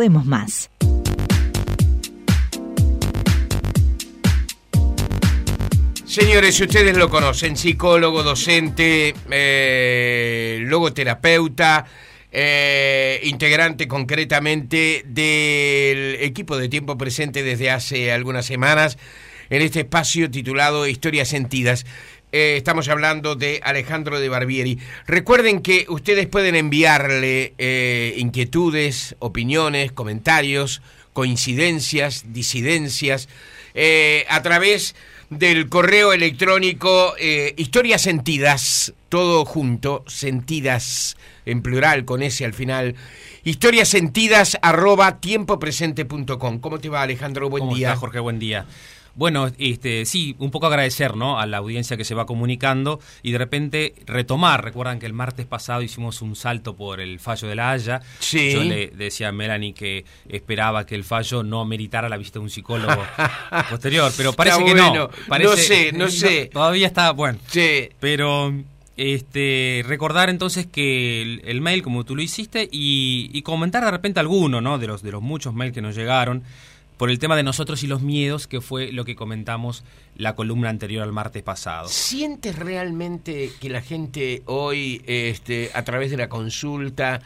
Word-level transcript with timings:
podemos 0.00 0.24
más. 0.24 0.70
Señores, 6.06 6.54
si 6.54 6.62
ustedes 6.62 6.96
lo 6.96 7.10
conocen, 7.10 7.54
psicólogo, 7.54 8.22
docente, 8.22 9.14
eh, 9.30 10.60
logoterapeuta, 10.62 11.84
eh, 12.32 13.20
integrante 13.24 13.86
concretamente 13.88 15.02
del 15.04 16.16
equipo 16.20 16.56
de 16.56 16.70
tiempo 16.70 16.96
presente 16.96 17.42
desde 17.42 17.70
hace 17.70 18.10
algunas 18.10 18.46
semanas 18.46 18.96
en 19.50 19.60
este 19.60 19.80
espacio 19.80 20.30
titulado 20.30 20.86
Historias 20.86 21.28
Sentidas. 21.28 21.84
Eh, 22.32 22.54
estamos 22.56 22.88
hablando 22.88 23.34
de 23.34 23.60
Alejandro 23.62 24.20
de 24.20 24.28
Barbieri. 24.28 24.78
Recuerden 25.06 25.62
que 25.62 25.86
ustedes 25.88 26.26
pueden 26.26 26.54
enviarle 26.54 27.54
inquietudes, 28.16 29.16
opiniones, 29.18 29.92
comentarios, 29.92 30.82
coincidencias, 31.12 32.24
disidencias, 32.32 33.28
a 34.28 34.42
través 34.42 34.94
del 35.30 35.68
correo 35.68 36.12
electrónico 36.12 37.14
eh, 37.18 37.54
Historias 37.56 38.02
Sentidas, 38.02 38.92
todo 39.08 39.44
junto, 39.44 40.04
sentidas 40.08 41.16
en 41.46 41.62
plural 41.62 42.04
con 42.04 42.22
ese 42.22 42.44
al 42.44 42.52
final. 42.52 42.96
Historias 43.44 43.88
sentidas 43.88 44.58
arroba 44.60 45.20
tiempopresente.com. 45.20 46.58
¿Cómo 46.58 46.78
te 46.78 46.88
va 46.88 47.02
Alejandro? 47.02 47.48
Buen 47.48 47.62
¿Cómo 47.62 47.76
día. 47.76 47.96
Jorge? 47.96 48.18
Buen 48.18 48.38
día. 48.38 48.66
Bueno, 49.14 49.50
este, 49.58 50.04
sí, 50.06 50.36
un 50.38 50.50
poco 50.50 50.66
agradecer 50.66 51.16
¿no? 51.16 51.38
a 51.38 51.46
la 51.46 51.58
audiencia 51.58 51.96
que 51.96 52.04
se 52.04 52.14
va 52.14 52.26
comunicando 52.26 53.00
y 53.22 53.32
de 53.32 53.38
repente 53.38 53.94
retomar. 54.06 54.64
Recuerdan 54.64 54.98
que 54.98 55.06
el 55.06 55.12
martes 55.12 55.46
pasado 55.46 55.82
hicimos 55.82 56.22
un 56.22 56.36
salto 56.36 56.76
por 56.76 57.00
el 57.00 57.18
fallo 57.20 57.48
de 57.48 57.54
la 57.54 57.70
Haya. 57.72 58.00
Sí. 58.18 58.52
Yo 58.52 58.62
le 58.62 58.88
decía 58.88 59.28
a 59.28 59.32
Melanie 59.32 59.74
que 59.74 60.04
esperaba 60.28 60.86
que 60.86 60.94
el 60.94 61.04
fallo 61.04 61.42
no 61.42 61.64
meritara 61.64 62.08
la 62.08 62.16
visita 62.16 62.38
de 62.38 62.44
un 62.44 62.50
psicólogo 62.50 63.02
posterior, 63.70 64.12
pero 64.16 64.32
parece 64.32 64.64
que 64.64 64.74
no. 64.74 65.10
Parece, 65.28 65.50
No 65.50 65.56
sé, 65.56 65.92
no 65.92 66.08
sé. 66.28 66.46
todavía 66.52 66.86
está, 66.86 67.10
bueno. 67.12 67.38
Sí. 67.48 67.88
Pero 67.98 68.52
este, 68.96 69.82
recordar 69.86 70.30
entonces 70.30 70.66
que 70.66 71.22
el, 71.22 71.42
el 71.44 71.60
mail, 71.60 71.82
como 71.82 72.04
tú 72.04 72.14
lo 72.16 72.22
hiciste, 72.22 72.68
y, 72.70 73.30
y 73.32 73.42
comentar 73.42 73.84
de 73.84 73.90
repente 73.90 74.20
alguno, 74.20 74.60
¿no? 74.60 74.78
De 74.78 74.86
los, 74.86 75.02
de 75.02 75.10
los 75.12 75.22
muchos 75.22 75.54
mails 75.54 75.74
que 75.74 75.80
nos 75.82 75.94
llegaron 75.96 76.42
por 77.00 77.10
el 77.10 77.18
tema 77.18 77.34
de 77.34 77.42
nosotros 77.42 77.82
y 77.82 77.86
los 77.86 78.02
miedos, 78.02 78.46
que 78.46 78.60
fue 78.60 78.92
lo 78.92 79.06
que 79.06 79.16
comentamos 79.16 79.84
la 80.16 80.34
columna 80.34 80.68
anterior 80.68 81.02
al 81.02 81.12
martes 81.12 81.42
pasado. 81.42 81.88
¿Sientes 81.88 82.58
realmente 82.58 83.52
que 83.58 83.70
la 83.70 83.80
gente 83.80 84.42
hoy, 84.44 85.00
este, 85.06 85.70
a 85.72 85.82
través 85.82 86.10
de 86.10 86.18
la 86.18 86.28
consulta, 86.28 87.22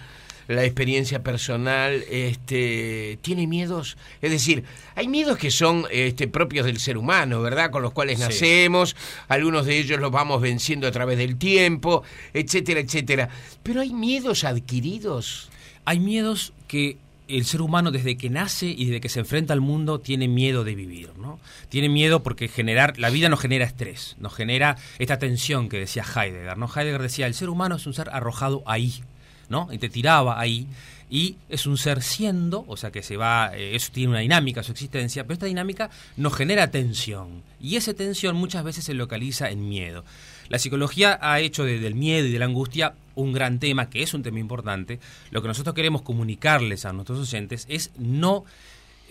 la 0.47 0.62
experiencia 0.64 1.25
personal, 1.25 2.05
este, 2.08 3.19
tiene 3.20 3.48
miedos? 3.48 3.97
Es 4.22 4.30
decir, 4.30 4.62
hay 4.95 5.08
miedos 5.08 5.39
que 5.39 5.50
son 5.50 5.86
este, 5.91 6.28
propios 6.28 6.67
del 6.67 6.78
ser 6.78 6.97
humano, 6.97 7.42
¿verdad? 7.42 7.72
Con 7.72 7.83
los 7.83 7.92
cuales 7.92 8.19
Sí. 8.20 8.25
nacemos, 8.27 8.95
algunos 9.27 9.67
de 9.67 9.77
ellos 9.77 9.98
los 9.98 10.12
vamos 10.12 10.41
venciendo 10.41 10.86
a 10.86 10.92
través 10.92 11.19
del 11.19 11.36
tiempo, 11.36 12.05
etcétera, 12.33 12.78
etcétera. 12.78 13.28
Pero 13.64 13.80
hay 13.80 13.92
miedos 13.92 14.45
adquiridos. 14.45 15.50
Hay 15.84 15.98
miedos 15.98 16.52
que 16.69 16.97
el 17.28 17.44
ser 17.44 17.62
humano 17.62 17.91
desde 17.91 18.17
que 18.17 18.30
nace 18.30 18.67
y 18.67 18.86
desde 18.86 19.00
que 19.00 19.08
se 19.08 19.20
enfrenta 19.20 19.53
al 19.53 19.61
mundo 19.61 20.00
tiene 20.00 20.28
miedo 20.28 20.64
de 20.64 20.75
vivir, 20.75 21.11
¿no? 21.19 21.41
Tiene 21.69 21.89
miedo 21.89 22.22
porque 22.22 22.48
generar 22.48 22.98
la 22.98 23.11
vida 23.11 23.28
nos 23.28 23.41
genera 23.41 23.64
estrés, 23.64 24.17
nos 24.19 24.34
genera 24.34 24.77
esta 24.98 25.19
tensión 25.19 25.69
que 25.69 25.78
decía 25.78 26.05
Heidegger, 26.05 26.58
¿no? 26.58 26.67
Heidegger 26.67 27.02
decía, 27.02 27.27
el 27.27 27.34
ser 27.34 27.48
humano 27.48 27.77
es 27.77 27.86
un 27.86 27.95
ser 27.95 28.11
arrojado 28.11 28.62
ahí, 28.67 29.02
¿no? 29.48 29.69
Y 29.72 29.78
te 29.78 29.89
tiraba 29.89 30.39
ahí 30.39 30.69
y 31.11 31.37
es 31.49 31.67
un 31.67 31.77
ser 31.79 32.03
siendo, 32.03 32.65
o 32.67 32.77
sea 32.77 32.91
que 32.91 33.03
se 33.03 33.17
va, 33.17 33.53
eh, 33.55 33.75
eso 33.77 33.91
tiene 33.93 34.11
una 34.11 34.21
dinámica 34.21 34.63
su 34.63 34.73
existencia, 34.73 35.25
pero 35.25 35.35
esta 35.35 35.47
dinámica 35.47 35.91
nos 36.17 36.35
genera 36.35 36.71
tensión 36.71 37.43
y 37.61 37.77
esa 37.77 37.95
tensión 37.95 38.37
muchas 38.37 38.65
veces 38.65 38.85
se 38.85 38.95
localiza 38.95 39.51
en 39.51 39.69
miedo. 39.69 40.05
La 40.49 40.59
psicología 40.59 41.19
ha 41.23 41.41
hecho 41.41 41.64
de- 41.64 41.79
del 41.79 41.95
miedo 41.95 42.27
y 42.27 42.33
de 42.33 42.39
la 42.39 42.45
angustia 42.45 42.95
un 43.14 43.33
gran 43.33 43.59
tema, 43.61 43.89
que 43.89 44.03
es 44.03 44.13
un 44.13 44.23
tema 44.23 44.41
importante. 44.41 44.98
Lo 45.31 45.41
que 45.41 45.48
nosotros 45.48 45.75
queremos 45.75 46.03
comunicarles 46.03 46.85
a 46.85 46.93
nuestros 46.93 47.19
oyentes 47.20 47.64
es 47.69 47.91
no, 47.97 48.45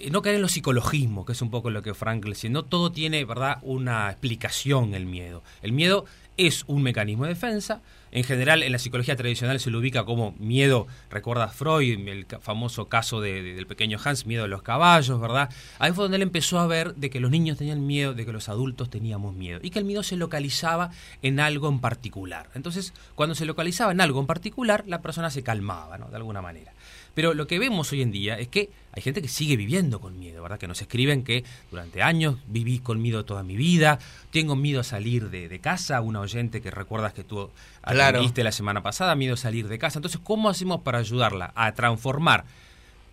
no 0.10 0.22
caer 0.22 0.36
en 0.36 0.42
los 0.42 0.52
psicologismos, 0.52 1.26
que 1.26 1.32
es 1.34 1.42
un 1.42 1.50
poco 1.52 1.70
lo 1.70 1.82
que 1.82 1.94
Frankl 1.94 2.30
decía. 2.30 2.50
No 2.50 2.64
todo 2.64 2.92
tiene, 2.92 3.24
¿verdad?, 3.26 3.60
una 3.62 4.10
explicación 4.10 4.94
el 4.96 5.06
miedo. 5.06 5.44
El 5.62 5.72
miedo 5.72 6.06
es 6.36 6.64
un 6.68 6.82
mecanismo 6.82 7.26
de 7.26 7.30
defensa. 7.30 7.82
En 8.12 8.24
general, 8.24 8.64
en 8.64 8.72
la 8.72 8.80
psicología 8.80 9.16
tradicional 9.16 9.60
se 9.60 9.70
lo 9.70 9.80
ubica 9.80 10.04
como 10.04 10.34
miedo, 10.40 10.88
recuerda 11.10 11.48
Freud, 11.48 12.08
el 12.08 12.26
famoso 12.42 12.88
caso 12.88 13.22
de- 13.22 13.42
de- 13.42 13.54
del 13.54 13.66
pequeño 13.68 13.98
Hans, 14.04 14.26
miedo 14.26 14.44
de 14.44 14.50
los 14.50 14.62
caballos, 14.64 15.20
¿verdad? 15.20 15.50
Ahí 15.80 15.92
fue 15.94 16.04
donde 16.06 16.18
él 16.18 16.22
empezó 16.24 16.60
a 16.60 16.68
ver 16.68 16.96
de 16.96 17.10
que 17.10 17.20
los 17.20 17.32
niños 17.32 17.58
tenían 17.58 17.86
miedo, 17.86 18.14
de 18.14 18.26
que 18.26 18.32
los 18.32 18.50
adultos 18.50 18.90
teníamos 18.90 19.36
miedo, 19.36 19.60
y 19.64 19.70
que 19.72 19.80
el 19.80 19.86
miedo 19.86 20.04
se 20.04 20.16
localizaba 20.16 20.92
en 21.22 21.40
algo 21.40 21.70
en 21.70 21.80
particular. 21.80 22.50
Entonces, 22.56 22.94
cuando 23.16 23.36
se 23.36 23.46
localizaba 23.46 23.92
en 23.92 24.02
algo 24.02 24.20
en 24.20 24.28
particular, 24.28 24.84
la 24.88 25.02
persona 25.02 25.30
se 25.32 25.44
calmaba, 25.44 25.98
¿no? 25.98 26.10
De 26.10 26.16
alguna 26.16 26.42
manera. 26.42 26.74
Pero 27.14 27.34
lo 27.36 27.46
que 27.46 27.60
vemos 27.60 27.92
hoy 27.92 28.02
en 28.02 28.12
día 28.12 28.40
es 28.40 28.48
que 28.48 28.72
hay 28.92 29.02
gente 29.04 29.22
que 29.22 29.28
sigue 29.28 29.56
viviendo 29.56 30.02
con 30.02 30.18
miedo, 30.18 30.42
¿verdad? 30.42 30.58
Que 30.58 30.68
nos 30.68 30.82
escriben 30.82 31.24
que 31.24 31.44
durante 31.70 32.02
años 32.02 32.38
viví 32.48 32.80
con 32.80 33.02
miedo 33.02 33.24
toda 33.24 33.44
mi 33.44 33.56
vida, 33.56 34.00
tengo 34.32 34.56
miedo 34.56 34.80
a 34.80 34.84
salir 34.84 35.30
de, 35.30 35.48
de 35.48 35.60
casa, 35.60 36.02
una 36.02 36.20
oyente 36.22 36.62
que 36.62 36.72
recuerdas 36.72 37.14
que 37.14 37.24
tú 37.24 37.52
Claro. 37.84 38.18
atendiste 38.18 38.44
la 38.44 38.52
semana 38.52 38.82
pasada, 38.82 39.14
miedo 39.16 39.36
a 39.36 39.38
salir 39.38 39.68
de 39.68 39.78
casa. 39.78 40.00
Entonces, 40.00 40.20
¿cómo 40.24 40.50
hacemos 40.50 40.82
para 40.82 40.98
ayudarla 41.00 41.52
a 41.56 41.72
transformar? 41.74 42.46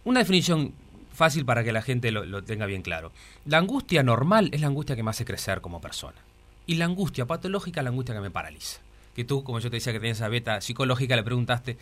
Una 0.05 0.21
definición 0.21 0.73
fácil 1.13 1.45
para 1.45 1.63
que 1.63 1.73
la 1.73 1.83
gente 1.83 2.11
lo, 2.11 2.25
lo 2.25 2.43
tenga 2.43 2.65
bien 2.65 2.81
claro. 2.81 3.13
La 3.45 3.59
angustia 3.59 4.03
normal 4.03 4.49
es 4.53 4.63
la 4.63 4.69
angustia 4.69 4.97
que 4.97 5.03
me 5.03 5.11
hace 5.11 5.27
crecer 5.27 5.61
como 5.61 5.81
persona. 5.83 6.17
Y 6.67 6.77
la 6.77 6.87
angustia 6.87 7.27
patológica 7.27 7.81
es 7.81 7.85
la 7.85 7.91
angustia 7.91 8.15
que 8.15 8.21
me 8.23 8.31
paraliza. 8.31 8.81
Que 9.15 9.25
tú, 9.25 9.43
como 9.45 9.59
yo 9.59 9.69
te 9.71 9.77
decía 9.77 9.93
que 9.93 9.99
tenías 9.99 10.19
esa 10.19 10.29
beta 10.29 10.61
psicológica, 10.63 11.17
le 11.17 11.23
preguntaste, 11.25 11.77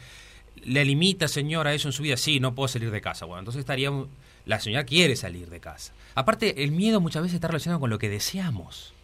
¿le 0.64 0.84
limita, 0.84 1.28
señora, 1.28 1.74
eso 1.74 1.88
en 1.88 1.92
su 1.92 2.02
vida? 2.02 2.16
Sí, 2.16 2.41
no 2.41 2.54
puedo 2.54 2.69
salir 2.69 2.91
de 2.91 3.00
casa. 3.00 3.24
Bueno, 3.24 3.41
entonces 3.41 3.60
estaríamos... 3.60 4.08
La 4.46 4.60
señora 4.60 4.84
quiere 4.84 5.14
salir 5.14 5.50
de 5.50 5.60
casa. 5.60 5.92
Aparte, 6.14 6.64
el 6.64 6.72
miedo 6.72 7.00
muchas 7.00 7.22
veces 7.22 7.34
está 7.34 7.48
relacionado 7.48 7.80
con 7.80 7.91
lo 7.91 7.98
que 7.98 8.08
deseamos. 8.08 8.94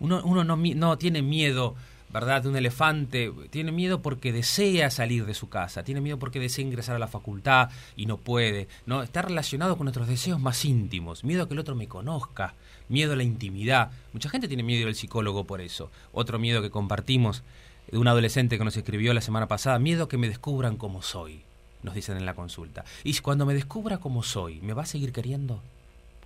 Uno, 0.00 0.22
uno 0.24 0.44
no, 0.44 0.56
no 0.56 0.98
tiene 0.98 1.20
miedo, 1.20 1.74
¿verdad?, 2.10 2.42
de 2.42 2.48
un 2.48 2.56
elefante. 2.56 3.30
Tiene 3.50 3.70
miedo 3.70 4.00
porque 4.00 4.32
desea 4.32 4.90
salir 4.90 5.26
de 5.26 5.34
su 5.34 5.50
casa. 5.50 5.84
Tiene 5.84 6.00
miedo 6.00 6.18
porque 6.18 6.40
desea 6.40 6.64
ingresar 6.64 6.96
a 6.96 6.98
la 6.98 7.06
facultad 7.06 7.68
y 7.96 8.06
no 8.06 8.16
puede. 8.16 8.66
¿no? 8.86 9.02
Está 9.02 9.20
relacionado 9.20 9.76
con 9.76 9.84
nuestros 9.84 10.08
deseos 10.08 10.40
más 10.40 10.64
íntimos. 10.64 11.22
Miedo 11.22 11.42
a 11.42 11.48
que 11.48 11.54
el 11.54 11.60
otro 11.60 11.74
me 11.74 11.86
conozca. 11.86 12.54
Miedo 12.88 13.12
a 13.12 13.16
la 13.16 13.22
intimidad. 13.24 13.90
Mucha 14.12 14.30
gente 14.30 14.48
tiene 14.48 14.62
miedo 14.62 14.86
del 14.86 14.94
psicólogo 14.94 15.44
por 15.44 15.60
eso. 15.60 15.90
Otro 16.12 16.38
miedo 16.38 16.62
que 16.62 16.70
compartimos 16.70 17.42
de 17.90 17.98
un 17.98 18.08
adolescente 18.08 18.58
que 18.58 18.64
nos 18.64 18.76
escribió 18.76 19.12
la 19.14 19.20
semana 19.20 19.48
pasada. 19.48 19.78
Miedo 19.78 20.04
a 20.04 20.08
que 20.08 20.18
me 20.18 20.28
descubran 20.28 20.76
como 20.76 21.02
soy. 21.02 21.42
Nos 21.82 21.94
dicen 21.94 22.16
en 22.16 22.26
la 22.26 22.34
consulta. 22.34 22.84
Y 23.04 23.16
cuando 23.18 23.44
me 23.44 23.54
descubra 23.54 23.98
como 23.98 24.22
soy, 24.22 24.60
¿me 24.60 24.72
va 24.72 24.82
a 24.82 24.86
seguir 24.86 25.12
queriendo? 25.12 25.62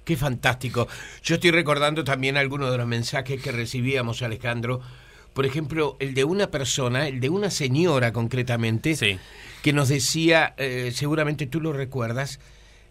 Qué 0.05 0.17
fantástico. 0.17 0.87
Yo 1.25 1.37
estoy 1.37 1.51
recordando 1.51 2.05
también 2.05 2.37
algunos 2.37 2.71
de 2.71 2.79
los 2.79 2.87
mensajes 2.87 3.43
que 3.43 3.51
recibíamos, 3.53 4.23
Alejandro. 4.23 4.81
Por 5.35 5.47
ejemplo, 5.47 5.97
el 5.99 6.15
de 6.15 6.25
una 6.25 6.51
persona, 6.51 7.09
el 7.09 7.21
de 7.21 7.29
una 7.29 7.51
señora 7.51 8.13
concretamente, 8.13 8.95
Sí. 8.97 9.19
que 9.63 9.73
nos 9.73 9.89
decía, 9.89 10.55
eh, 10.59 10.93
seguramente 10.95 11.47
tú 11.47 11.61
lo 11.61 11.73
recuerdas, 11.73 12.39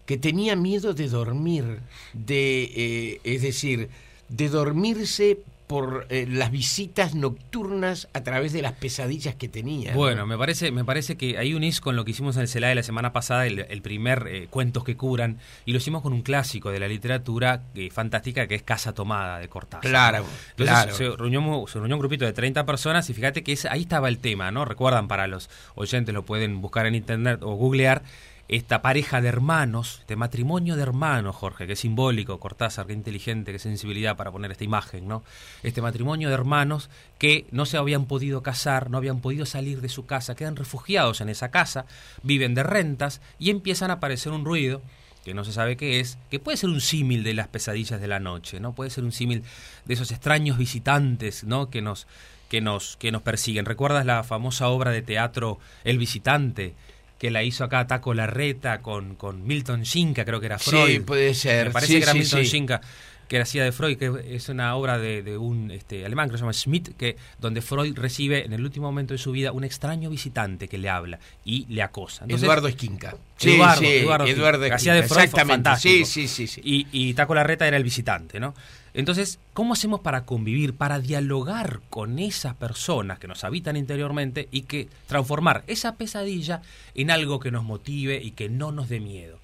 que 0.04 0.18
tenía 0.18 0.54
miedo 0.56 0.92
de 0.92 1.08
dormir, 1.08 1.80
de, 2.12 2.64
eh, 2.76 3.20
es 3.24 3.42
decir, 3.42 3.88
de 4.28 4.48
dormirse 4.48 5.38
por 5.66 6.06
eh, 6.10 6.26
las 6.28 6.50
visitas 6.50 7.14
nocturnas 7.14 8.08
a 8.12 8.22
través 8.22 8.52
de 8.52 8.62
las 8.62 8.72
pesadillas 8.72 9.34
que 9.34 9.48
tenía. 9.48 9.92
¿no? 9.92 9.98
Bueno, 9.98 10.26
me 10.26 10.38
parece, 10.38 10.70
me 10.70 10.84
parece 10.84 11.16
que 11.16 11.38
ahí 11.38 11.54
unís 11.54 11.80
con 11.80 11.96
lo 11.96 12.04
que 12.04 12.12
hicimos 12.12 12.36
en 12.36 12.42
el 12.42 12.48
CELAE 12.48 12.74
la 12.74 12.82
semana 12.82 13.12
pasada, 13.12 13.46
el, 13.46 13.60
el 13.60 13.82
primer 13.82 14.26
eh, 14.28 14.46
Cuentos 14.48 14.84
que 14.84 14.96
curan, 14.96 15.38
y 15.64 15.72
lo 15.72 15.78
hicimos 15.78 16.02
con 16.02 16.12
un 16.12 16.22
clásico 16.22 16.70
de 16.70 16.78
la 16.80 16.88
literatura 16.88 17.62
eh, 17.74 17.90
fantástica 17.90 18.46
que 18.46 18.54
es 18.54 18.62
Casa 18.62 18.92
Tomada 18.94 19.38
de 19.38 19.48
Cortázar. 19.48 19.90
Claro, 19.90 20.24
Entonces 20.50 20.74
claro. 20.76 20.94
se, 20.94 21.10
reunió, 21.16 21.64
se 21.66 21.78
reunió 21.78 21.96
un 21.96 22.00
grupito 22.00 22.24
de 22.24 22.32
30 22.32 22.64
personas 22.64 23.08
y 23.10 23.14
fíjate 23.14 23.42
que 23.42 23.52
ese- 23.52 23.68
ahí 23.68 23.82
estaba 23.82 24.08
el 24.08 24.18
tema, 24.18 24.50
¿no? 24.50 24.64
Recuerdan 24.64 25.08
para 25.08 25.26
los 25.26 25.50
oyentes, 25.74 26.14
lo 26.14 26.24
pueden 26.24 26.60
buscar 26.60 26.86
en 26.86 26.94
internet 26.94 27.40
o 27.42 27.54
googlear, 27.54 28.02
esta 28.48 28.80
pareja 28.80 29.20
de 29.20 29.28
hermanos, 29.28 30.02
de 30.06 30.16
matrimonio 30.16 30.76
de 30.76 30.82
hermanos, 30.82 31.34
Jorge, 31.34 31.66
que 31.66 31.72
es 31.72 31.80
simbólico, 31.80 32.38
Cortázar, 32.38 32.86
qué 32.86 32.92
inteligente, 32.92 33.52
qué 33.52 33.58
sensibilidad 33.58 34.16
para 34.16 34.30
poner 34.30 34.52
esta 34.52 34.64
imagen, 34.64 35.08
¿no? 35.08 35.24
Este 35.62 35.82
matrimonio 35.82 36.28
de 36.28 36.34
hermanos 36.34 36.88
que 37.18 37.46
no 37.50 37.66
se 37.66 37.76
habían 37.76 38.06
podido 38.06 38.42
casar, 38.42 38.90
no 38.90 38.98
habían 38.98 39.20
podido 39.20 39.46
salir 39.46 39.80
de 39.80 39.88
su 39.88 40.06
casa, 40.06 40.36
quedan 40.36 40.56
refugiados 40.56 41.20
en 41.20 41.28
esa 41.28 41.50
casa, 41.50 41.86
viven 42.22 42.54
de 42.54 42.62
rentas 42.62 43.20
y 43.38 43.50
empiezan 43.50 43.90
a 43.90 43.94
aparecer 43.94 44.32
un 44.32 44.44
ruido 44.44 44.80
que 45.24 45.34
no 45.34 45.44
se 45.44 45.52
sabe 45.52 45.76
qué 45.76 45.98
es, 45.98 46.18
que 46.30 46.38
puede 46.38 46.56
ser 46.56 46.70
un 46.70 46.80
símil 46.80 47.24
de 47.24 47.34
las 47.34 47.48
pesadillas 47.48 48.00
de 48.00 48.06
la 48.06 48.20
noche, 48.20 48.60
¿no? 48.60 48.74
Puede 48.76 48.90
ser 48.90 49.02
un 49.02 49.10
símil 49.10 49.42
de 49.84 49.94
esos 49.94 50.12
extraños 50.12 50.56
visitantes, 50.56 51.42
¿no? 51.42 51.68
Que 51.68 51.82
nos, 51.82 52.06
que 52.48 52.60
nos, 52.60 52.96
que 52.96 53.10
nos 53.10 53.22
persiguen. 53.22 53.64
¿Recuerdas 53.64 54.06
la 54.06 54.22
famosa 54.22 54.68
obra 54.68 54.92
de 54.92 55.02
teatro 55.02 55.58
El 55.82 55.98
visitante? 55.98 56.74
Que 57.18 57.30
la 57.30 57.42
hizo 57.42 57.64
acá 57.64 57.86
Taco 57.86 58.14
Larreta 58.14 58.82
con, 58.82 59.14
con 59.16 59.46
Milton 59.46 59.82
Shinka, 59.82 60.24
creo 60.24 60.40
que 60.40 60.46
era 60.46 60.58
Freud. 60.58 60.86
Sí, 60.86 61.00
puede 61.00 61.34
ser. 61.34 61.68
Me 61.68 61.72
parece 61.72 61.94
Sí, 61.94 61.98
que 61.98 62.02
era 62.04 62.12
sí, 62.12 62.18
Milton 62.18 62.44
sí. 62.44 62.50
Shinka 62.50 62.80
que 63.28 63.40
hacía 63.40 63.64
de 63.64 63.72
Freud, 63.72 63.98
que 63.98 64.34
es 64.36 64.48
una 64.48 64.74
obra 64.76 64.98
de, 64.98 65.22
de 65.22 65.36
un 65.36 65.70
este, 65.70 66.04
alemán 66.04 66.30
que 66.30 66.36
se 66.36 66.42
llama 66.42 66.52
Schmidt, 66.52 66.96
que, 66.96 67.16
donde 67.40 67.60
Freud 67.60 67.96
recibe 67.96 68.44
en 68.44 68.52
el 68.52 68.64
último 68.64 68.86
momento 68.86 69.14
de 69.14 69.18
su 69.18 69.32
vida 69.32 69.52
un 69.52 69.64
extraño 69.64 70.10
visitante 70.10 70.68
que 70.68 70.78
le 70.78 70.88
habla 70.88 71.18
y 71.44 71.66
le 71.66 71.82
acosa. 71.82 72.24
Entonces, 72.24 72.44
Eduardo 72.44 72.68
Esquinca. 72.68 73.16
Eduardo, 73.40 73.80
sí, 73.80 73.86
Eduardo 73.86 74.26
Eduardo 74.26 74.64
Esquinca, 74.64 74.68
que 74.68 74.74
hacía 74.74 74.92
de 74.94 75.00
Esquinca, 75.00 75.14
Freud, 75.14 75.24
Exactamente. 75.24 75.68
fantástico. 75.68 76.06
Sí, 76.06 76.28
sí, 76.28 76.28
sí. 76.28 76.46
sí. 76.46 76.60
Y, 76.64 76.86
y 76.92 77.14
Taco 77.14 77.34
Larreta 77.34 77.66
era 77.66 77.76
el 77.76 77.84
visitante, 77.84 78.38
¿no? 78.38 78.54
Entonces, 78.94 79.38
¿cómo 79.52 79.74
hacemos 79.74 80.00
para 80.00 80.24
convivir, 80.24 80.72
para 80.74 81.00
dialogar 81.00 81.80
con 81.90 82.18
esas 82.18 82.54
personas 82.54 83.18
que 83.18 83.28
nos 83.28 83.44
habitan 83.44 83.76
interiormente 83.76 84.48
y 84.50 84.62
que 84.62 84.88
transformar 85.06 85.64
esa 85.66 85.96
pesadilla 85.96 86.62
en 86.94 87.10
algo 87.10 87.38
que 87.38 87.50
nos 87.50 87.62
motive 87.62 88.22
y 88.22 88.30
que 88.30 88.48
no 88.48 88.72
nos 88.72 88.88
dé 88.88 89.00
miedo? 89.00 89.38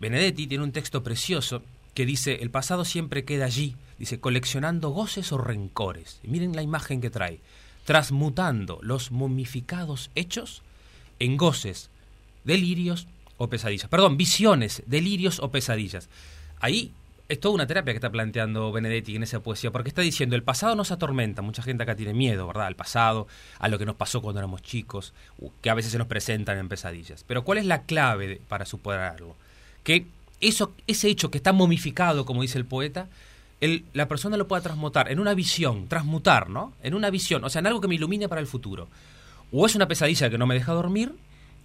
Benedetti 0.00 0.46
tiene 0.46 0.64
un 0.64 0.72
texto 0.72 1.02
precioso 1.02 1.62
que 1.96 2.04
dice, 2.04 2.42
el 2.42 2.50
pasado 2.50 2.84
siempre 2.84 3.24
queda 3.24 3.46
allí, 3.46 3.74
dice, 3.98 4.20
coleccionando 4.20 4.90
goces 4.90 5.32
o 5.32 5.38
rencores. 5.38 6.20
Miren 6.24 6.54
la 6.54 6.60
imagen 6.60 7.00
que 7.00 7.08
trae, 7.08 7.40
transmutando 7.86 8.78
los 8.82 9.10
momificados 9.10 10.10
hechos 10.14 10.62
en 11.20 11.38
goces, 11.38 11.88
delirios 12.44 13.06
o 13.38 13.48
pesadillas. 13.48 13.88
Perdón, 13.88 14.18
visiones, 14.18 14.82
delirios 14.84 15.38
o 15.38 15.50
pesadillas. 15.50 16.10
Ahí 16.60 16.92
es 17.30 17.40
toda 17.40 17.54
una 17.54 17.66
terapia 17.66 17.94
que 17.94 17.96
está 17.96 18.10
planteando 18.10 18.70
Benedetti 18.72 19.16
en 19.16 19.22
esa 19.22 19.40
poesía, 19.40 19.70
porque 19.70 19.88
está 19.88 20.02
diciendo, 20.02 20.36
el 20.36 20.42
pasado 20.42 20.76
nos 20.76 20.92
atormenta, 20.92 21.40
mucha 21.40 21.62
gente 21.62 21.84
acá 21.84 21.96
tiene 21.96 22.12
miedo, 22.12 22.46
¿verdad? 22.46 22.66
Al 22.66 22.76
pasado, 22.76 23.26
a 23.58 23.68
lo 23.68 23.78
que 23.78 23.86
nos 23.86 23.96
pasó 23.96 24.20
cuando 24.20 24.40
éramos 24.40 24.60
chicos, 24.60 25.14
que 25.62 25.70
a 25.70 25.74
veces 25.74 25.92
se 25.92 25.98
nos 25.98 26.08
presentan 26.08 26.58
en 26.58 26.68
pesadillas. 26.68 27.24
Pero 27.26 27.42
¿cuál 27.42 27.56
es 27.56 27.64
la 27.64 27.84
clave 27.84 28.42
para 28.48 28.66
superarlo? 28.66 29.34
Que 29.82 30.04
eso, 30.40 30.74
ese 30.86 31.08
hecho 31.08 31.30
que 31.30 31.38
está 31.38 31.52
momificado, 31.52 32.24
como 32.24 32.42
dice 32.42 32.58
el 32.58 32.66
poeta, 32.66 33.08
la 33.60 34.08
persona 34.08 34.36
lo 34.36 34.46
pueda 34.46 34.62
transmutar 34.62 35.10
en 35.10 35.18
una 35.18 35.34
visión, 35.34 35.88
transmutar, 35.88 36.50
¿no? 36.50 36.74
En 36.82 36.94
una 36.94 37.10
visión, 37.10 37.42
o 37.44 37.48
sea, 37.48 37.60
en 37.60 37.66
algo 37.66 37.80
que 37.80 37.88
me 37.88 37.94
ilumine 37.94 38.28
para 38.28 38.40
el 38.40 38.46
futuro. 38.46 38.88
O 39.50 39.64
es 39.64 39.74
una 39.74 39.88
pesadilla 39.88 40.28
que 40.28 40.38
no 40.38 40.46
me 40.46 40.54
deja 40.54 40.72
dormir, 40.72 41.14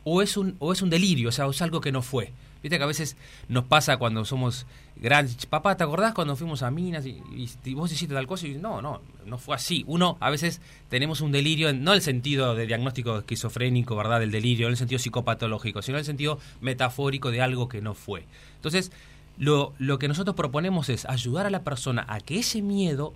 o 0.03 0.21
es 0.21 0.37
un, 0.37 0.55
o 0.59 0.71
es 0.73 0.81
un 0.81 0.89
delirio, 0.89 1.29
o 1.29 1.31
sea, 1.31 1.47
es 1.47 1.61
algo 1.61 1.81
que 1.81 1.91
no 1.91 2.01
fue. 2.01 2.31
Viste 2.63 2.77
que 2.77 2.83
a 2.83 2.87
veces 2.87 3.17
nos 3.47 3.65
pasa 3.65 3.97
cuando 3.97 4.23
somos 4.23 4.67
grandes. 4.95 5.47
Papá, 5.47 5.77
¿te 5.77 5.83
acordás 5.83 6.13
cuando 6.13 6.35
fuimos 6.35 6.61
a 6.61 6.69
Minas 6.69 7.07
y, 7.07 7.19
y- 7.65 7.73
vos 7.73 7.91
hiciste 7.91 8.13
tal 8.13 8.27
cosa? 8.27 8.47
Y 8.47 8.53
no, 8.53 8.83
no, 8.83 9.01
no 9.25 9.39
fue 9.39 9.55
así. 9.55 9.83
Uno, 9.87 10.15
a 10.19 10.29
veces 10.29 10.61
tenemos 10.87 11.21
un 11.21 11.31
delirio, 11.31 11.73
no 11.73 11.91
en 11.91 11.95
el 11.95 12.01
sentido 12.03 12.53
de 12.53 12.67
diagnóstico 12.67 13.17
esquizofrénico, 13.17 13.95
¿verdad? 13.95 14.19
Del 14.19 14.29
delirio, 14.29 14.65
no 14.65 14.69
en 14.69 14.73
el 14.73 14.77
sentido 14.77 14.99
psicopatológico, 14.99 15.81
sino 15.81 15.97
en 15.97 16.01
el 16.01 16.05
sentido 16.05 16.37
metafórico 16.61 17.31
de 17.31 17.41
algo 17.41 17.67
que 17.67 17.81
no 17.81 17.95
fue. 17.95 18.25
Entonces, 18.57 18.91
lo, 19.39 19.73
lo 19.79 19.97
que 19.97 20.07
nosotros 20.07 20.35
proponemos 20.35 20.89
es 20.89 21.05
ayudar 21.05 21.47
a 21.47 21.49
la 21.49 21.63
persona 21.63 22.05
a 22.07 22.19
que 22.19 22.37
ese 22.37 22.61
miedo 22.61 23.15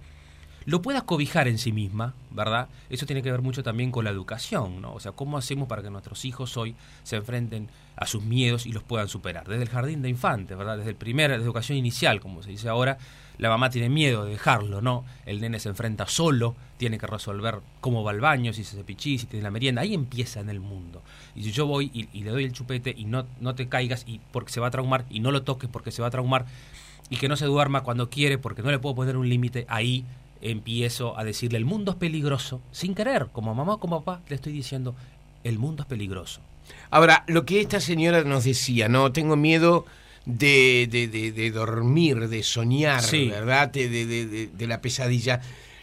lo 0.65 0.81
pueda 0.81 1.01
cobijar 1.01 1.47
en 1.47 1.57
sí 1.57 1.71
misma, 1.71 2.13
¿verdad? 2.31 2.69
Eso 2.89 3.05
tiene 3.05 3.21
que 3.21 3.31
ver 3.31 3.41
mucho 3.41 3.61
también 3.63 3.91
con 3.91 4.03
la 4.05 4.11
educación, 4.11 4.81
¿no? 4.81 4.93
O 4.93 4.99
sea, 4.99 5.11
¿cómo 5.11 5.37
hacemos 5.37 5.67
para 5.67 5.83
que 5.83 5.91
nuestros 5.91 6.25
hijos 6.25 6.57
hoy 6.57 6.75
se 7.03 7.17
enfrenten 7.17 7.69
a 7.95 8.07
sus 8.07 8.23
miedos 8.23 8.65
y 8.65 8.71
los 8.71 8.81
puedan 8.81 9.07
superar? 9.07 9.47
Desde 9.47 9.63
el 9.63 9.69
jardín 9.69 10.01
de 10.01 10.09
infantes, 10.09 10.57
¿verdad? 10.57 10.77
Desde 10.77 10.89
el 10.91 10.95
primer, 10.95 11.29
desde 11.29 11.43
educación 11.43 11.77
inicial, 11.77 12.19
como 12.19 12.41
se 12.41 12.49
dice 12.49 12.67
ahora, 12.67 12.97
la 13.37 13.49
mamá 13.49 13.69
tiene 13.69 13.89
miedo 13.89 14.25
de 14.25 14.31
dejarlo, 14.31 14.81
¿no? 14.81 15.05
El 15.25 15.39
nene 15.39 15.59
se 15.59 15.69
enfrenta 15.69 16.07
solo, 16.07 16.55
tiene 16.77 16.97
que 16.97 17.05
resolver 17.05 17.59
cómo 17.79 18.03
va 18.03 18.11
al 18.11 18.21
baño, 18.21 18.51
si 18.51 18.63
se 18.63 18.83
pichí, 18.83 19.19
si 19.19 19.27
tiene 19.27 19.43
la 19.43 19.51
merienda, 19.51 19.81
ahí 19.83 19.93
empieza 19.93 20.39
en 20.39 20.49
el 20.49 20.61
mundo. 20.61 21.03
Y 21.35 21.43
si 21.43 21.51
yo 21.51 21.67
voy 21.67 21.91
y, 21.93 22.09
y 22.11 22.23
le 22.23 22.31
doy 22.31 22.43
el 22.43 22.53
chupete 22.53 22.93
y 22.95 23.05
no, 23.05 23.27
no 23.39 23.53
te 23.53 23.67
caigas 23.67 24.03
y 24.07 24.19
porque 24.31 24.51
se 24.51 24.59
va 24.59 24.67
a 24.67 24.71
traumar 24.71 25.05
y 25.11 25.19
no 25.19 25.31
lo 25.31 25.43
toques 25.43 25.69
porque 25.69 25.91
se 25.91 26.01
va 26.01 26.07
a 26.07 26.11
traumar 26.11 26.45
y 27.09 27.17
que 27.17 27.29
no 27.29 27.35
se 27.35 27.45
duerma 27.45 27.81
cuando 27.81 28.09
quiere 28.09 28.37
porque 28.37 28.63
no 28.63 28.71
le 28.71 28.79
puedo 28.79 28.95
poner 28.95 29.15
un 29.15 29.29
límite, 29.29 29.65
ahí 29.69 30.05
empiezo 30.41 31.17
a 31.17 31.23
decirle 31.23 31.57
el 31.57 31.65
mundo 31.65 31.91
es 31.91 31.97
peligroso, 31.97 32.61
sin 32.71 32.93
querer, 32.95 33.27
como 33.31 33.53
mamá 33.55 33.73
o 33.73 33.79
como 33.79 34.03
papá, 34.03 34.21
le 34.29 34.35
estoy 34.35 34.53
diciendo 34.53 34.95
el 35.43 35.57
mundo 35.59 35.83
es 35.83 35.87
peligroso. 35.87 36.41
Ahora, 36.89 37.23
lo 37.27 37.45
que 37.45 37.61
esta 37.61 37.79
señora 37.79 38.23
nos 38.23 38.43
decía, 38.43 38.87
¿no? 38.89 39.11
Tengo 39.11 39.35
miedo 39.35 39.85
de, 40.25 40.87
de, 40.89 41.07
de- 41.07 41.31
de 41.31 41.51
dormir, 41.51 42.27
de 42.27 42.41
soñar, 42.43 43.03
Sí. 43.03 43.27
¿verdad? 43.29 43.69
De, 43.69 44.49
la 44.67 44.81
pesadilla. 44.81 45.41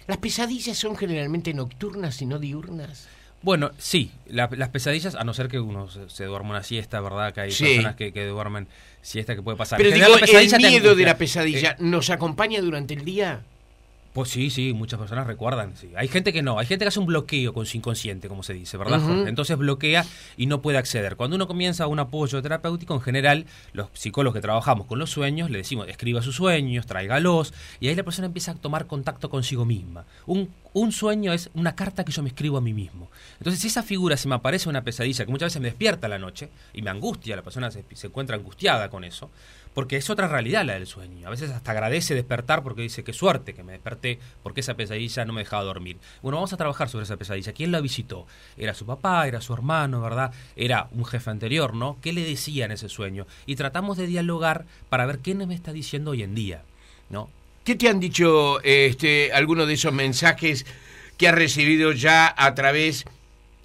¿Las 0.09 0.17
pesadillas 0.19 0.77
son 0.77 0.97
generalmente 0.97 1.55
nocturnas 1.55 2.21
y 2.23 2.27
no 2.27 2.41
diurnas? 2.41 3.07
Bueno, 3.43 3.71
sí, 3.79 4.11
la- 4.27 4.49
las 4.53 4.69
pesadillas, 4.71 5.15
a 5.15 5.23
no 5.25 5.33
ser 5.35 5.49
que 5.49 5.61
uno 5.61 5.89
se, 5.89 6.09
se 6.09 6.25
duerma 6.25 6.51
una 6.51 6.63
siesta, 6.65 7.01
¿verdad? 7.01 7.33
Que 7.33 7.41
hay 7.43 7.51
Sí. 7.53 7.65
personas 7.65 7.95
que, 7.97 8.13
que 8.13 8.27
duermen 8.27 8.67
siesta 9.01 9.35
que 9.37 9.43
puede 9.43 9.57
pasar. 9.57 9.79
Pero 9.79 9.93
digo, 9.93 10.07
el 10.17 10.57
miedo 10.59 10.95
de 10.97 11.05
la 11.05 11.17
pesadilla, 11.17 11.73
Eh, 11.73 11.77
¿nos 11.79 12.11
acompaña 12.11 12.61
durante 12.61 12.95
el 12.95 13.05
día? 13.05 13.43
Pues 14.13 14.29
sí, 14.29 14.51
sí, 14.51 14.75
muchas 14.75 14.99
personas 14.99 15.27
recuerdan. 15.27 15.75
Sí. 15.75 15.91
Hay 15.97 16.07
gente 16.07 16.35
que 16.35 16.43
no, 16.43 16.59
hay 16.59 16.67
gente 16.67 16.85
que 16.85 16.89
hace 16.89 17.01
un 17.01 17.07
bloqueo 17.07 17.55
con 17.55 17.65
su 17.65 17.79
inconsciente, 17.79 18.29
como 18.29 18.43
se 18.43 18.53
dice, 18.53 18.77
¿verdad? 18.77 19.27
Entonces 19.27 19.57
bloquea 19.57 20.05
y 20.37 20.47
no 20.47 20.61
puede 20.61 20.77
acceder. 20.77 21.17
Cuando 21.17 21.37
uno 21.37 21.47
comienza 21.47 21.87
un 21.87 21.99
apoyo 21.99 22.43
terapéutico, 22.43 22.95
en 22.95 23.01
general, 23.01 23.47
los 23.73 23.89
psicólogos 23.95 24.35
que 24.35 24.43
trabajamos 24.43 24.87
con 24.87 24.99
los 24.99 25.11
sueños, 25.11 25.51
le 25.51 25.59
decimos, 25.59 25.89
escriba 25.89 26.21
sus 26.21 26.37
sueños, 26.37 26.87
tráigalos, 26.87 27.55
y 27.81 27.89
ahí 27.89 27.95
la 27.95 28.03
persona 28.03 28.27
empieza 28.27 28.53
a 28.53 28.55
tomar 28.55 28.87
contacto 28.87 29.31
consigo 29.31 29.65
misma. 29.65 30.05
Un, 30.27 30.51
un 30.75 30.93
sueño 30.93 31.33
es 31.33 31.49
una 31.55 31.75
carta 31.75 32.05
que 32.05 32.13
yo 32.13 32.23
me 32.23 32.29
escribo 32.29 32.59
a 32.59 32.61
mí 32.61 32.75
mismo. 32.75 33.11
Entonces, 33.39 33.63
si 33.63 33.69
esa 33.69 33.83
figura 33.83 34.19
se 34.19 34.29
me 34.29 34.35
aparece 34.35 34.69
una 34.69 34.85
pesadilla, 34.85 35.25
que 35.25 35.31
muchas 35.31 35.47
veces 35.47 35.63
me 35.63 35.69
despierta 35.69 36.07
a 36.07 36.11
la 36.11 36.19
noche 36.19 36.51
y 36.75 36.83
me 36.83 36.91
angustia, 36.91 37.35
la 37.35 37.43
persona 37.43 37.71
se, 37.71 37.83
se 37.95 38.09
encuentra 38.09 38.37
angustiada 38.37 38.91
con 38.91 39.05
eso, 39.05 39.31
porque 39.75 39.97
es 39.97 40.11
otra 40.11 40.29
realidad 40.29 40.65
la 40.65 40.75
del 40.75 40.87
sueño. 40.87 41.27
A 41.27 41.31
veces 41.31 41.51
hasta 41.51 41.73
agradece 41.73 42.15
despertar 42.15 42.63
porque 42.63 42.83
dice, 42.83 43.05
qué 43.05 43.13
suerte 43.13 43.55
que 43.55 43.63
me 43.63 43.73
desperté, 43.73 44.19
porque 44.43 44.61
esa 44.61 44.75
pesadilla 44.75 45.25
no 45.25 45.33
me 45.33 45.43
dejaba 45.43 45.65
dormir. 45.65 45.99
Bueno, 46.23 46.37
vamos 46.37 46.53
a 46.53 46.57
trabajar 46.57 46.89
sobre 46.89 47.05
esa 47.05 47.17
pesadilla. 47.17 47.53
¿Quién 47.53 47.73
la 47.73 47.81
visitó? 47.81 48.27
¿Era 48.57 48.75
su 48.75 48.87
papá? 48.87 49.27
¿Era 49.27 49.41
su 49.41 49.55
hermano? 49.55 50.01
¿Verdad? 50.01 50.33
¿Era 50.57 50.89
un 50.93 51.05
jefe 51.05 51.31
anterior? 51.31 51.75
¿No? 51.75 51.97
¿Qué 52.01 52.13
le 52.13 52.25
decía 52.25 52.67
en 52.67 52.73
ese 52.73 52.89
sueño? 52.89 53.27
Y 53.47 53.57
tratamos 53.57 53.97
de 53.97 54.07
dialogar 54.07 54.67
para 54.89 55.07
ver 55.07 55.19
qué 55.19 55.35
me 55.35 55.55
está 55.55 55.73
diciendo 55.73 56.13
hoy 56.13 56.23
en 56.23 56.35
día. 56.35 56.63
¿No? 57.11 57.31
¿Qué 57.65 57.77
te 57.77 57.89
han 57.89 58.01
dicho 58.01 58.61
este, 58.63 59.33
algunos 59.33 59.67
de 59.67 59.75
esos 59.75 59.93
mensajes 59.93 60.67
que 61.17 61.29
has 61.29 61.35
recibido 61.35 61.93
ya 61.93 62.35
a 62.37 62.55
través 62.55 63.05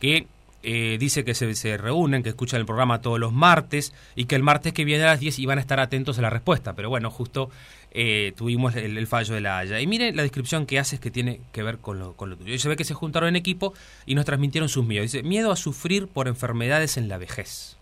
que 0.00 0.26
eh, 0.68 0.96
dice 0.98 1.24
que 1.24 1.32
se, 1.32 1.54
se 1.54 1.76
reúnen, 1.76 2.24
que 2.24 2.30
escuchan 2.30 2.58
el 2.58 2.66
programa 2.66 3.00
todos 3.00 3.20
los 3.20 3.32
martes 3.32 3.94
y 4.16 4.24
que 4.24 4.34
el 4.34 4.42
martes 4.42 4.72
que 4.72 4.84
viene 4.84 5.04
a 5.04 5.06
las 5.06 5.20
10 5.20 5.38
iban 5.38 5.58
a 5.58 5.60
estar 5.60 5.78
atentos 5.78 6.18
a 6.18 6.22
la 6.22 6.28
respuesta. 6.28 6.72
Pero 6.74 6.88
bueno, 6.88 7.08
justo 7.08 7.50
eh, 7.92 8.32
tuvimos 8.36 8.74
el, 8.74 9.06
fallo 9.06 9.36
de 9.36 9.40
la 9.40 9.58
Haya. 9.58 9.80
Y 9.80 9.86
mire 9.86 10.12
la 10.12 10.22
descripción 10.22 10.66
que 10.66 10.80
hace 10.80 10.96
es 10.96 11.00
que 11.00 11.12
tiene 11.12 11.40
que 11.52 11.62
ver 11.62 11.78
con 11.78 12.00
lo, 12.00 12.14
con 12.14 12.30
lo 12.30 12.36
tuyo. 12.36 12.52
Y 12.52 12.58
se 12.58 12.68
ve 12.68 12.74
que 12.74 12.82
se 12.82 12.94
juntaron 12.94 13.28
en 13.28 13.36
equipo 13.36 13.74
y 14.06 14.16
nos 14.16 14.24
transmitieron 14.24 14.68
sus 14.68 14.84
miedos. 14.84 15.12
Dice, 15.12 15.22
miedo 15.22 15.52
a 15.52 15.56
sufrir 15.56 16.08
por 16.08 16.26
enfermedades 16.26 16.96
en 16.96 17.08
la 17.08 17.16
vejez. 17.16 17.76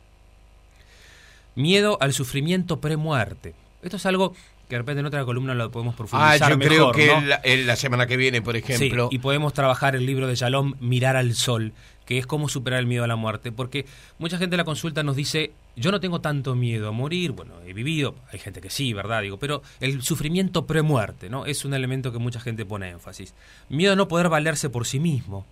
Miedo 1.55 1.97
al 2.03 2.13
sufrimiento 2.13 2.83
premuerte. 2.83 3.55
Esto 3.85 3.99
es 3.99 4.07
algo 4.07 4.33
que 4.69 4.77
de 4.77 4.79
repente 4.79 5.01
en 5.01 5.07
otra 5.07 5.25
columna 5.25 5.55
lo 5.55 5.71
podemos 5.71 5.95
profundizar 5.95 6.43
Ah, 6.43 6.49
yo 6.51 6.59
creo 6.59 6.91
que 6.91 7.09
¿no? 7.09 7.21
la, 7.21 7.41
en 7.45 7.67
la 7.67 7.77
semana 7.77 8.07
que 8.07 8.17
viene, 8.17 8.41
por 8.41 8.57
ejemplo. 8.57 9.09
Sí, 9.11 9.17
y 9.17 9.19
podemos 9.19 9.53
trabajar 9.53 9.95
el 9.95 10.07
libro 10.07 10.27
de 10.27 10.35
Shalom, 10.35 10.75
Mirar 10.81 11.17
al 11.17 11.35
Sol, 11.35 11.75
que 12.07 12.19
es 12.19 12.27
cómo 12.27 12.49
superar 12.49 12.81
el 12.81 12.87
miedo 12.87 13.05
a 13.05 13.07
la 13.07 13.17
muerte, 13.17 13.53
porque 13.53 13.85
mucha 14.19 14.39
gente 14.39 14.55
en 14.55 14.59
la 14.59 14.65
consulta 14.65 15.03
nos 15.03 15.17
dice, 15.17 15.53
yo 15.77 15.91
no 15.91 16.01
tengo 16.01 16.21
tanto 16.21 16.55
miedo 16.55 16.89
a 16.89 16.93
morir, 16.93 17.33
bueno, 17.33 17.55
he 17.67 17.75
vivido, 17.75 18.15
hay 18.33 18.39
gente 18.39 18.63
que 18.63 18.71
sí, 18.71 18.95
¿verdad? 18.95 19.21
Digo, 19.23 19.39
pero 19.39 19.63
el 19.81 20.03
sufrimiento 20.03 20.67
premuerte, 20.67 21.29
¿no? 21.29 21.45
Es 21.45 21.65
un 21.67 21.75
elemento 21.75 22.11
que 22.11 22.19
mucha 22.19 22.41
gente 22.41 22.65
pone 22.65 22.89
énfasis. 22.91 23.35
Miedo 23.69 23.93
a 23.93 23.97
no 23.97 24.09
poder 24.09 24.31
valerse 24.31 24.71
por 24.71 24.87
sí 24.87 24.99
mismo, 24.99 25.47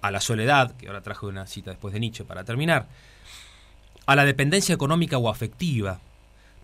a 0.00 0.10
la 0.10 0.20
soledad, 0.20 0.76
que 0.76 0.88
ahora 0.88 1.02
traje 1.02 1.26
una 1.26 1.46
cita 1.46 1.70
después 1.70 1.94
de 1.94 2.00
Nietzsche 2.00 2.24
para 2.24 2.44
terminar, 2.44 2.86
a 4.06 4.16
la 4.16 4.24
dependencia 4.24 4.74
económica 4.74 5.18
o 5.18 5.28
afectiva, 5.28 6.00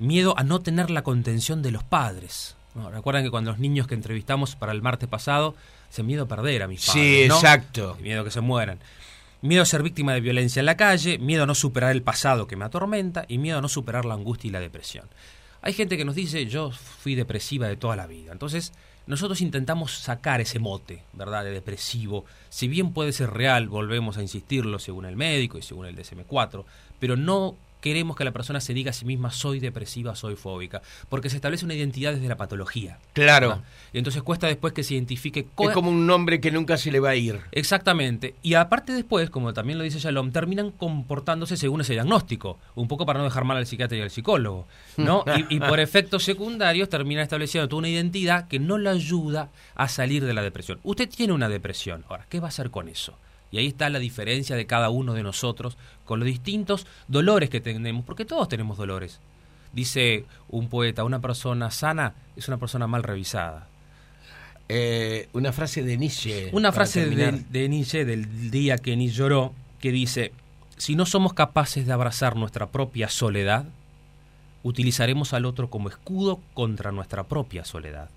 miedo 0.02 0.35
a 0.37 0.42
no 0.42 0.61
tener 0.61 0.90
la 0.90 1.02
contención 1.02 1.62
de 1.62 1.71
los 1.71 1.85
padres. 1.85 2.56
¿no? 2.75 2.90
Recuerdan 2.90 3.25
que 3.25 3.30
cuando 3.30 3.52
los 3.52 3.61
niños 3.61 3.87
que 3.87 3.94
entrevistamos 3.94 4.56
para 4.56 4.73
el 4.73 4.82
martes 4.82 5.09
pasado, 5.09 5.54
se 5.88 6.02
miedo 6.02 6.25
a 6.25 6.28
perder 6.28 6.62
a 6.62 6.68
mis 6.68 6.85
padres. 6.85 7.23
Sí, 7.23 7.28
¿no? 7.28 7.37
exacto. 7.37 7.97
Miedo 8.00 8.23
a 8.23 8.25
que 8.25 8.30
se 8.30 8.40
mueran. 8.40 8.78
Miedo 9.40 9.62
a 9.62 9.66
ser 9.66 9.82
víctima 9.82 10.14
de 10.14 10.21
violencia 10.21 10.61
en 10.61 10.66
la 10.66 10.76
calle, 10.76 11.18
miedo 11.18 11.44
a 11.44 11.47
no 11.47 11.54
superar 11.54 11.90
el 11.92 12.02
pasado 12.02 12.47
que 12.47 12.56
me 12.56 12.64
atormenta 12.64 13.25
y 13.28 13.38
miedo 13.38 13.59
a 13.59 13.61
no 13.61 13.68
superar 13.68 14.04
la 14.04 14.14
angustia 14.14 14.49
y 14.49 14.52
la 14.52 14.61
depresión. 14.61 15.09
Hay 15.62 15.73
gente 15.73 15.97
que 15.97 16.04
nos 16.04 16.14
dice, 16.14 16.47
yo 16.47 16.71
fui 16.71 17.14
depresiva 17.14 17.68
de 17.68 17.76
toda 17.76 17.97
la 17.97 18.06
vida. 18.06 18.32
Entonces, 18.32 18.73
nosotros 19.06 19.40
intentamos 19.40 19.92
sacar 19.92 20.40
ese 20.40 20.59
mote, 20.59 21.02
¿verdad?, 21.12 21.44
de 21.44 21.50
depresivo. 21.50 22.25
Si 22.50 22.68
bien 22.68 22.92
puede 22.92 23.12
ser 23.12 23.30
real, 23.30 23.68
volvemos 23.68 24.16
a 24.16 24.23
insistirlo 24.23 24.78
según 24.78 25.06
el 25.06 25.16
médico 25.16 25.59
y 25.59 25.62
según 25.62 25.87
el 25.87 25.97
DSM-4, 25.97 26.64
pero 27.00 27.16
no 27.16 27.56
queremos 27.83 28.17
que 28.17 28.25
la 28.25 28.31
persona 28.31 28.61
se 28.61 28.73
diga 28.73 28.91
a 28.91 28.95
sí 28.95 29.05
misma 29.05 29.31
soy 29.31 29.61
depresiva, 29.61 30.15
soy 30.15 30.37
fóbica, 30.37 30.81
porque 31.09 31.29
se 31.29 31.37
establece 31.37 31.65
una 31.67 31.75
identidad 31.75 32.15
desde 32.15 32.29
la 32.29 32.37
patología. 32.37 32.99
Claro. 33.12 33.49
¿verdad? 33.49 33.65
Y 33.93 33.99
entonces 33.99 34.23
cuesta 34.23 34.47
después 34.47 34.73
que 34.73 34.85
se 34.85 34.95
identifique 34.95 35.47
Es 35.59 35.71
como 35.71 35.91
un 35.91 36.07
nombre 36.07 36.41
que 36.41 36.51
nunca 36.51 36.79
se 36.79 36.91
le 36.91 37.01
va 37.01 37.11
a 37.11 37.17
ir. 37.17 37.41
Exactamente. 37.51 38.37
Y 38.43 38.55
aparte 38.55 38.93
después, 38.93 39.29
como 39.29 39.53
también 39.53 39.79
lo 39.79 39.85
dice 39.85 39.99
Shalom, 39.99 40.31
terminan 40.31 40.71
comportándose 40.71 41.57
según 41.57 41.81
ese 41.81 41.93
diagnóstico, 41.95 42.59
un 42.77 42.89
poco 42.89 43.05
para 43.05 43.19
no 43.19 43.25
dejar 43.25 43.45
mal 43.45 43.57
al 43.57 43.67
psiquiatra 43.67 43.99
y 43.99 44.01
al 44.01 44.11
psicólogo, 44.11 44.67
¿no? 44.97 45.25
y, 45.51 45.57
y 45.57 45.61
por 45.61 45.81
efectos 45.81 46.23
secundarios 46.23 46.89
termina 46.89 47.23
estableciendo 47.23 47.69
toda 47.69 47.81
una 47.81 47.89
identidad 47.89 48.47
que 48.47 48.61
no 48.61 48.79
le 48.79 48.89
ayuda 48.89 49.51
a 49.75 49.89
salir 49.89 50.25
de 50.25 50.35
la 50.35 50.43
depresión. 50.43 50.79
Usted 50.85 51.09
tiene 51.09 51.33
una 51.33 51.49
depresión. 51.49 52.05
Ahora, 52.09 52.27
¿qué 52.29 52.39
va 52.39 52.47
a 52.47 52.49
hacer 52.49 52.71
con 52.71 52.89
eso? 52.89 53.19
Y 53.52 53.59
ahí 53.59 53.68
está 53.68 53.90
la 53.90 53.99
diferencia 53.99 54.56
de 54.56 54.66
cada 54.66 54.88
uno 54.88 55.12
de 55.12 55.23
nosotros 55.23 55.76
con 56.04 56.18
los 56.18 56.26
distintos 56.26 56.87
dolores 57.06 57.50
que 57.50 57.61
tenemos, 57.61 58.04
porque 58.04 58.25
todos 58.25 58.49
tenemos 58.49 58.78
dolores. 58.78 59.21
Dice 59.73 60.25
un 60.49 60.68
poeta, 60.68 61.04
una 61.04 61.21
persona 61.21 61.71
sana 61.71 62.14
es 62.35 62.49
una 62.49 62.56
persona 62.56 62.87
mal 62.87 63.02
revisada. 63.02 63.68
Eh, 64.68 65.28
una 65.35 65.52
frase 65.52 65.82
de 65.82 65.99
Nietzsche. 65.99 66.49
Una 66.52 66.73
frase 66.73 67.06
de, 67.06 67.44
de 67.50 67.68
Nietzsche 67.68 68.06
del 68.06 68.50
día 68.50 68.78
que 68.78 68.97
Nietzsche 68.97 69.18
lloró, 69.18 69.52
que 69.80 69.92
dice, 69.92 70.32
si 70.78 70.97
no 70.97 71.04
somos 71.04 71.35
capaces 71.35 71.87
de 71.87 71.92
abrazar 71.92 72.37
nuestra 72.37 72.68
propia 72.71 73.09
soledad, 73.09 73.66
utilizaremos 74.62 75.35
al 75.35 75.44
otro 75.44 75.68
como 75.68 75.88
escudo 75.88 76.40
contra 76.54 76.90
nuestra 76.90 77.25
propia 77.25 77.64
soledad. 77.64 78.09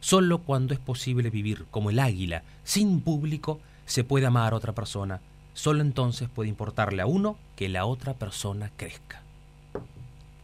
Solo 0.00 0.38
cuando 0.38 0.74
es 0.74 0.80
posible 0.80 1.28
vivir 1.28 1.66
como 1.70 1.90
el 1.90 1.98
águila, 1.98 2.42
sin 2.64 3.00
público, 3.00 3.60
se 3.88 4.04
puede 4.04 4.26
amar 4.26 4.52
a 4.52 4.56
otra 4.56 4.74
persona. 4.74 5.20
Solo 5.54 5.82
entonces 5.82 6.28
puede 6.28 6.48
importarle 6.48 7.02
a 7.02 7.06
uno 7.06 7.36
que 7.56 7.68
la 7.68 7.84
otra 7.84 8.14
persona 8.14 8.70
crezca. 8.76 9.22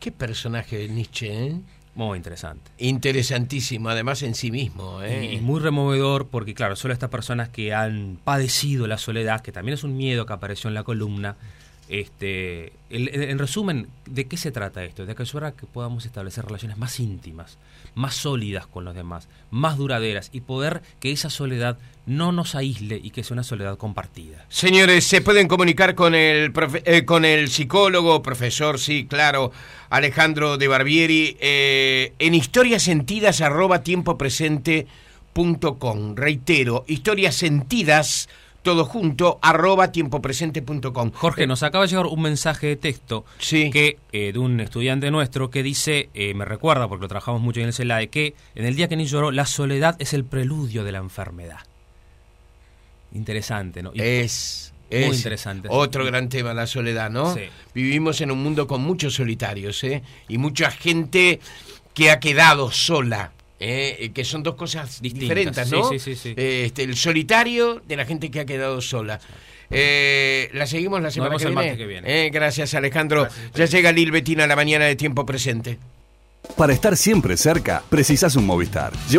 Qué 0.01 0.11
personaje 0.11 0.77
de 0.77 0.89
Nietzsche, 0.89 1.47
¿eh? 1.47 1.61
Muy 1.95 2.17
interesante. 2.17 2.73
Interesantísimo, 2.79 3.89
además 3.89 4.23
en 4.23 4.35
sí 4.35 4.51
mismo. 4.51 5.01
¿eh? 5.03 5.33
Y 5.35 5.41
muy 5.41 5.61
removedor 5.61 6.27
porque, 6.27 6.53
claro, 6.53 6.75
solo 6.75 6.93
estas 6.93 7.11
personas 7.11 7.51
que 7.51 7.73
han 7.73 8.19
padecido 8.25 8.89
la 8.89 8.99
soledad, 8.99 9.43
que 9.43 9.53
también 9.53 9.75
es 9.75 9.85
un 9.85 9.97
miedo 9.97 10.27
que 10.27 10.33
apareció 10.33 10.69
en 10.69 10.75
la 10.75 10.83
columna, 10.83 11.37
este, 11.89 12.73
en 12.91 13.39
resumen, 13.39 13.89
¿de 14.07 14.27
qué 14.27 14.37
se 14.37 14.51
trata 14.51 14.85
esto? 14.85 15.07
De 15.07 15.15
que 15.15 15.25
que 15.25 15.67
podamos 15.67 16.07
establecer 16.07 16.45
relaciones 16.45 16.79
más 16.79 16.99
íntimas, 17.01 17.59
más 17.95 18.15
sólidas 18.15 18.67
con 18.67 18.85
los 18.85 18.95
demás, 18.95 19.29
más 19.51 19.77
duraderas 19.77 20.31
y 20.33 20.41
poder 20.41 20.83
que 21.01 21.13
esa 21.13 21.31
soledad 21.31 21.79
no 22.07 22.33
nos 22.33 22.55
aísle 22.55 23.01
y 23.03 23.11
que 23.11 23.25
sea 23.25 23.35
una 23.35 23.45
soledad 23.45 23.79
compartida. 23.79 24.45
Señores, 24.49 25.05
se 25.05 25.21
pueden 25.21 25.49
comunicar 25.49 25.95
con 25.95 26.15
el 26.15 26.53
profe- 26.53 26.83
eh, 26.85 27.05
con 27.05 27.25
el 27.25 27.49
psicólogo, 27.49 28.23
profesor, 28.23 28.79
sí, 28.79 29.07
claro, 29.07 29.53
Alejandro 29.91 30.59
de 30.59 30.69
Barbieri, 30.69 31.37
eh, 31.41 32.13
en 32.19 32.35
historiasentidas 32.35 33.41
arroba 33.41 33.83
tiempo 33.83 34.19
presente 34.19 34.87
punto 35.33 35.79
com. 35.79 36.15
Reitero, 36.15 36.85
historias 36.87 37.35
sentidas, 37.35 38.29
todo 38.65 38.85
junto, 38.87 39.39
arroba 39.43 39.93
tiempo 39.93 40.21
presente 40.23 40.63
punto 40.63 40.93
com. 40.93 41.13
Jorge, 41.13 41.47
nos 41.47 41.63
acaba 41.63 41.85
de 41.85 41.91
llegar 41.91 42.07
un 42.07 42.23
mensaje 42.23 42.67
de 42.67 42.77
texto 42.77 43.25
Sí. 43.39 43.71
que 43.71 43.99
eh, 44.11 44.33
de 44.33 44.39
un 44.39 44.59
estudiante 44.59 45.11
nuestro 45.11 45.51
que 45.51 45.63
dice, 45.63 46.09
eh, 46.15 46.33
me 46.35 46.45
recuerda 46.47 46.89
porque 46.89 47.03
lo 47.03 47.09
trabajamos 47.09 47.43
mucho 47.43 47.61
en 47.61 47.67
el 47.67 47.73
CELAE, 47.75 48.09
que 48.09 48.35
en 48.55 48.65
el 48.65 48.75
día 48.75 48.89
que 48.89 48.97
ni 48.97 49.05
lloró, 49.05 49.31
la 49.31 49.45
soledad 49.47 49.97
es 49.99 50.15
el 50.15 50.25
preludio 50.25 50.83
de 50.83 50.93
la 50.93 50.99
enfermedad. 50.99 51.59
Interesante, 53.13 53.83
¿no? 53.83 53.93
Y- 53.95 54.01
Es, 54.01 54.73
Muy 54.91 55.01
es 55.03 55.17
interesante. 55.19 55.69
Otro 55.71 56.05
gran 56.05 56.29
tema, 56.29 56.55
la 56.55 56.67
soledad, 56.67 57.11
¿no? 57.11 57.35
Sí. 57.35 57.43
Vivimos 57.75 58.21
en 58.21 58.31
un 58.31 58.43
mundo 58.43 58.67
con 58.67 58.83
muchos 58.83 59.15
solitarios, 59.15 59.83
¿eh? 59.85 60.03
Y 60.29 60.39
mucha 60.39 60.71
gente 60.71 61.39
que 61.95 62.11
ha 62.11 62.19
quedado 62.19 62.71
sola. 62.73 63.33
¿Eh? 63.61 64.11
Que 64.15 64.25
son 64.25 64.43
dos 64.43 64.55
cosas 64.55 65.01
Distintas, 65.01 65.21
diferentes, 65.37 65.69
sí, 65.69 65.75
¿no? 65.75 65.89
sí, 65.89 65.99
sí, 65.99 66.15
sí. 66.17 66.35
Eh, 66.37 66.65
Este, 66.67 66.83
el 66.83 66.97
solitario 66.97 67.81
de 67.87 67.97
la 67.97 68.05
gente 68.05 68.31
que 68.31 68.41
ha 68.41 68.45
quedado 68.45 68.81
sola. 68.81 69.21
Eh, 69.71 70.51
la 70.53 70.67
seguimos 70.67 71.01
la 71.03 71.11
semana 71.11 71.31
vemos 71.31 71.43
que, 71.43 71.49
el 71.49 71.55
viene. 71.55 71.69
martes 71.71 71.79
que 71.79 71.87
viene. 71.87 72.27
Eh, 72.27 72.31
gracias, 72.31 72.75
Alejandro. 72.75 73.23
Gracias, 73.23 73.53
ya 73.71 73.77
llega 73.79 73.93
Lil 73.93 74.11
Betina 74.13 74.45
a 74.45 74.47
la 74.47 74.57
mañana 74.57 74.85
de 74.85 74.95
tiempo 74.97 75.25
presente. 75.25 75.79
Para 76.57 76.75
estar 76.75 76.97
siempre 76.97 77.37
cerca, 77.39 77.83
precisas 77.89 78.37
un 78.37 78.45
Movistar. 78.47 78.93